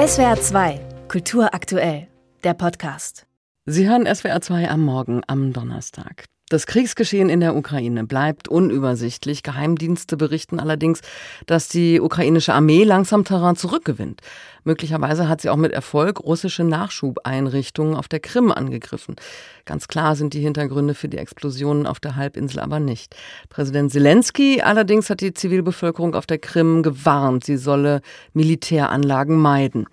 [0.00, 2.08] SWR 2, Kultur aktuell,
[2.42, 3.26] der Podcast.
[3.66, 6.24] Sie hören SWR 2 am Morgen am Donnerstag.
[6.50, 9.44] Das Kriegsgeschehen in der Ukraine bleibt unübersichtlich.
[9.44, 11.00] Geheimdienste berichten allerdings,
[11.46, 14.20] dass die ukrainische Armee langsam Terrain zurückgewinnt.
[14.64, 19.14] Möglicherweise hat sie auch mit Erfolg russische Nachschubeinrichtungen auf der Krim angegriffen.
[19.64, 23.14] Ganz klar sind die Hintergründe für die Explosionen auf der Halbinsel aber nicht.
[23.48, 28.00] Präsident Zelensky allerdings hat die Zivilbevölkerung auf der Krim gewarnt, sie solle
[28.32, 29.86] Militäranlagen meiden.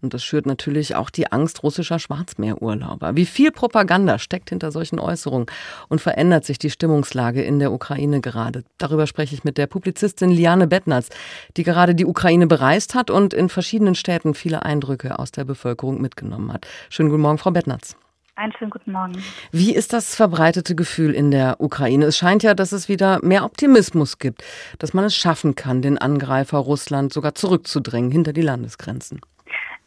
[0.00, 3.16] Und das schürt natürlich auch die Angst russischer Schwarzmeerurlauber.
[3.16, 5.46] Wie viel Propaganda steckt hinter solchen Äußerungen
[5.88, 8.62] und verändert sich die Stimmungslage in der Ukraine gerade?
[8.78, 11.08] Darüber spreche ich mit der Publizistin Liane Bettners,
[11.56, 16.00] die gerade die Ukraine bereist hat und in verschiedenen Städten viele Eindrücke aus der Bevölkerung
[16.00, 16.66] mitgenommen hat.
[16.90, 17.96] Schönen guten Morgen, Frau Bettners.
[18.36, 19.20] Einen schönen guten Morgen.
[19.50, 22.04] Wie ist das verbreitete Gefühl in der Ukraine?
[22.04, 24.44] Es scheint ja, dass es wieder mehr Optimismus gibt,
[24.78, 29.20] dass man es schaffen kann, den Angreifer Russland sogar zurückzudrängen hinter die Landesgrenzen.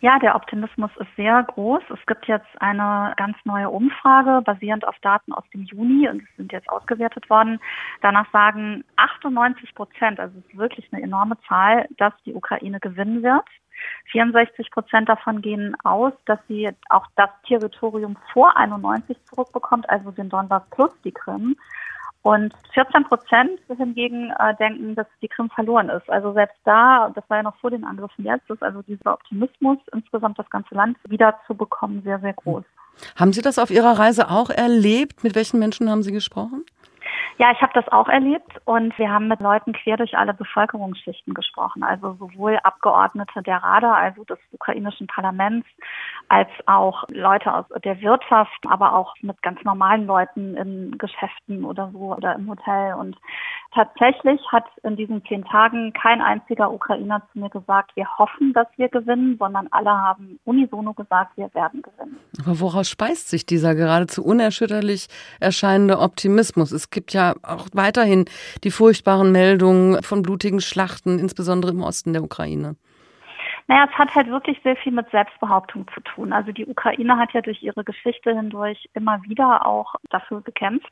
[0.01, 1.83] Ja, der Optimismus ist sehr groß.
[1.93, 6.37] Es gibt jetzt eine ganz neue Umfrage basierend auf Daten aus dem Juni und es
[6.37, 7.59] sind jetzt ausgewertet worden.
[8.01, 13.21] Danach sagen 98 Prozent, also es ist wirklich eine enorme Zahl, dass die Ukraine gewinnen
[13.21, 13.45] wird.
[14.11, 20.29] 64 Prozent davon gehen aus, dass sie auch das Territorium vor 91 zurückbekommt, also den
[20.29, 21.55] Donbass plus die Krim.
[22.23, 26.07] Und 14 Prozent hingegen äh, denken, dass die Krim verloren ist.
[26.09, 29.79] Also selbst da, das war ja noch vor den Angriffen jetzt, ist also dieser Optimismus,
[29.91, 32.63] insgesamt das ganze Land wiederzubekommen, sehr, sehr groß.
[33.15, 35.23] Haben Sie das auf Ihrer Reise auch erlebt?
[35.23, 36.63] Mit welchen Menschen haben Sie gesprochen?
[37.37, 41.33] Ja, ich habe das auch erlebt und wir haben mit Leuten quer durch alle Bevölkerungsschichten
[41.33, 41.81] gesprochen.
[41.81, 45.65] Also sowohl Abgeordnete der Rada, also des ukrainischen Parlaments,
[46.31, 51.89] als auch Leute aus der Wirtschaft, aber auch mit ganz normalen Leuten in Geschäften oder
[51.91, 52.93] so oder im Hotel.
[52.93, 53.17] Und
[53.75, 58.67] tatsächlich hat in diesen zehn Tagen kein einziger Ukrainer zu mir gesagt, wir hoffen, dass
[58.77, 62.17] wir gewinnen, sondern alle haben unisono gesagt, wir werden gewinnen.
[62.45, 65.09] Aber woraus speist sich dieser geradezu unerschütterlich
[65.41, 66.71] erscheinende Optimismus?
[66.71, 68.23] Es gibt ja auch weiterhin
[68.63, 72.77] die furchtbaren Meldungen von blutigen Schlachten, insbesondere im Osten der Ukraine.
[73.71, 76.33] Naja, es hat halt wirklich sehr viel mit Selbstbehauptung zu tun.
[76.33, 80.91] Also die Ukraine hat ja durch ihre Geschichte hindurch immer wieder auch dafür gekämpft.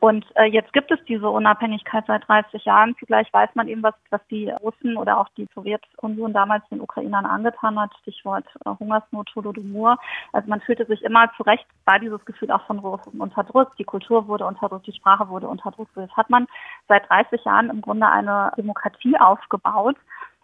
[0.00, 2.96] Und äh, jetzt gibt es diese Unabhängigkeit seit 30 Jahren.
[2.98, 7.24] Zugleich weiß man eben, was, was die Russen oder auch die Sowjetunion damals den Ukrainern
[7.24, 7.92] angetan hat.
[8.00, 9.96] Stichwort äh, Hungersnot, Holodomor.
[10.32, 13.78] Also man fühlte sich immer zu Recht, war dieses Gefühl auch von Russen unterdrückt.
[13.78, 15.92] Die Kultur wurde unterdrückt, die Sprache wurde unterdrückt.
[15.94, 16.48] Jetzt hat man
[16.88, 19.94] seit 30 Jahren im Grunde eine Demokratie aufgebaut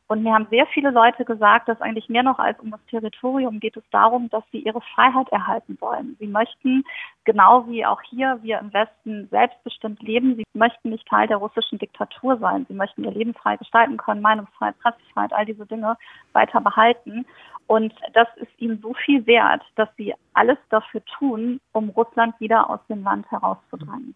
[0.08, 3.60] und mir haben sehr viele Leute gesagt, dass eigentlich mehr noch als um das Territorium
[3.60, 6.16] geht es darum, dass sie ihre Freiheit erhalten wollen.
[6.19, 6.82] Sie möchten,
[7.24, 10.36] genau wie auch hier wir im Westen, selbstbestimmt leben.
[10.36, 12.64] Sie möchten nicht Teil der russischen Diktatur sein.
[12.69, 15.98] Sie möchten ihr Leben frei gestalten können, Meinungsfreiheit, Pressefreiheit, all diese Dinge
[16.32, 17.26] weiter behalten.
[17.68, 22.70] Und das ist ihnen so viel wert, dass sie alles dafür tun, um Russland wieder
[22.70, 24.14] aus dem Land herauszudrängen.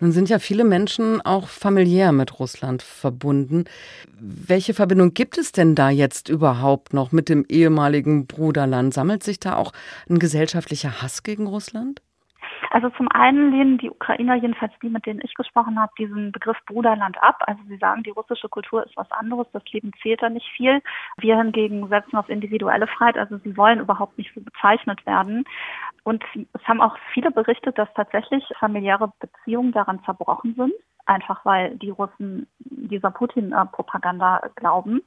[0.00, 3.66] Nun sind ja viele Menschen auch familiär mit Russland verbunden.
[4.18, 8.92] Welche Verbindung gibt es denn da jetzt überhaupt noch mit dem ehemaligen Bruderland?
[8.92, 9.72] Sammelt sich da auch
[10.10, 12.02] ein gesellschaftlicher Hass gegen Russland?
[12.70, 16.58] Also zum einen lehnen die Ukrainer, jedenfalls die, mit denen ich gesprochen habe, diesen Begriff
[16.66, 17.42] Bruderland ab.
[17.46, 20.82] Also sie sagen, die russische Kultur ist was anderes, das Leben zählt da nicht viel.
[21.16, 25.44] Wir hingegen setzen auf individuelle Freiheit, also sie wollen überhaupt nicht so bezeichnet werden.
[26.04, 30.72] Und es haben auch viele berichtet, dass tatsächlich familiäre Beziehungen daran zerbrochen sind,
[31.06, 35.02] einfach weil die Russen dieser Putin-Propaganda glauben.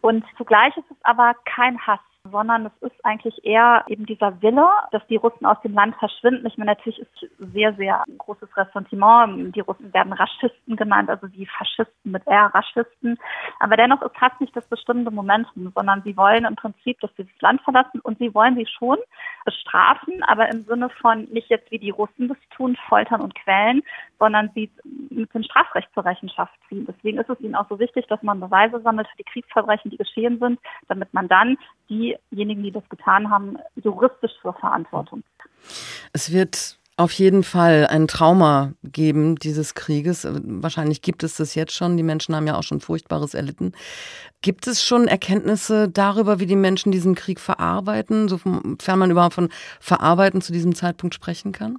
[0.00, 4.68] Und zugleich ist es aber kein Hass sondern es ist eigentlich eher eben dieser Wille,
[4.92, 6.46] dass die Russen aus dem Land verschwinden.
[6.46, 9.54] Ich meine, natürlich ist sehr, sehr großes Ressentiment.
[9.54, 13.18] Die Russen werden Raschisten genannt, also die Faschisten mit R, Raschisten.
[13.60, 17.24] Aber dennoch ist Hass nicht das bestimmende Momentum, sondern sie wollen im Prinzip, dass sie
[17.24, 18.98] das Land verlassen und sie wollen sie schon
[19.44, 23.82] bestrafen, aber im Sinne von nicht jetzt wie die Russen das tun, foltern und quälen,
[24.18, 24.70] sondern sie
[25.10, 26.86] mit dem Strafrecht zur Rechenschaft ziehen.
[26.86, 29.96] Deswegen ist es ihnen auch so wichtig, dass man Beweise sammelt für die Kriegsverbrechen, die
[29.96, 31.56] geschehen sind, damit man dann
[32.30, 35.22] diejenigen, die das getan haben, juristisch zur Verantwortung.
[36.12, 40.26] Es wird auf jeden Fall ein Trauma geben dieses Krieges.
[40.26, 41.98] Wahrscheinlich gibt es das jetzt schon.
[41.98, 43.72] Die Menschen haben ja auch schon Furchtbares erlitten.
[44.40, 49.50] Gibt es schon Erkenntnisse darüber, wie die Menschen diesen Krieg verarbeiten, sofern man überhaupt von
[49.78, 51.76] Verarbeiten zu diesem Zeitpunkt sprechen kann?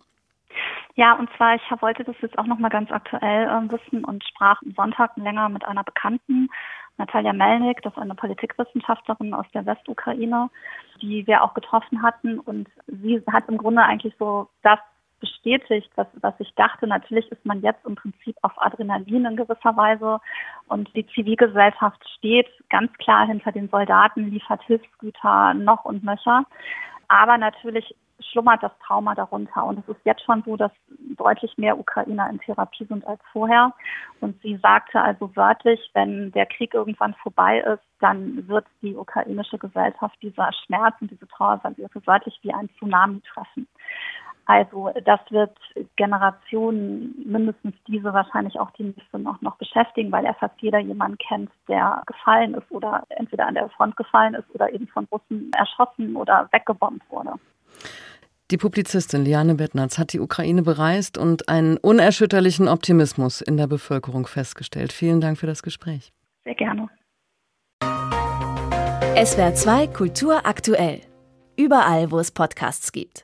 [0.94, 4.60] Ja, und zwar, ich wollte das jetzt auch nochmal ganz aktuell äh, wissen und sprach
[4.63, 6.50] am Sonntag länger mit einer Bekannten
[6.98, 10.50] Natalia Melnik, das ist eine Politikwissenschaftlerin aus der Westukraine,
[11.02, 12.40] die wir auch getroffen hatten.
[12.40, 14.80] Und sie hat im Grunde eigentlich so das
[15.20, 16.88] bestätigt, was, was ich dachte.
[16.88, 20.20] Natürlich ist man jetzt im Prinzip auf Adrenalin in gewisser Weise
[20.68, 26.46] und die Zivilgesellschaft steht ganz klar hinter den Soldaten, liefert Hilfsgüter noch und nöcher.
[27.08, 29.66] Aber natürlich schlummert das Trauma darunter.
[29.66, 30.72] Und es ist jetzt schon so, dass
[31.18, 33.74] deutlich mehr Ukrainer in Therapie sind als vorher.
[34.22, 39.58] Und sie sagte also wörtlich, wenn der Krieg irgendwann vorbei ist, dann wird die ukrainische
[39.58, 41.62] Gesellschaft dieser Schmerz und diese Trauer
[42.06, 43.68] wörtlich wie ein Tsunami treffen.
[44.48, 45.58] Also das wird
[45.98, 51.18] Generationen, mindestens diese wahrscheinlich auch die nächste noch, noch beschäftigen, weil er fast jeder jemanden
[51.18, 55.52] kennt, der gefallen ist oder entweder an der Front gefallen ist oder eben von Russen
[55.54, 57.34] erschossen oder weggebombt wurde.
[58.50, 64.26] Die Publizistin Liane Bettnatz hat die Ukraine bereist und einen unerschütterlichen Optimismus in der Bevölkerung
[64.26, 64.94] festgestellt.
[64.94, 66.14] Vielen Dank für das Gespräch.
[66.46, 66.88] Sehr gerne.
[69.22, 71.02] SWR 2 Kultur aktuell.
[71.58, 73.16] Überall, wo es Podcasts gibt.